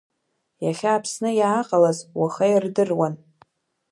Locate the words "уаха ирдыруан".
2.19-3.15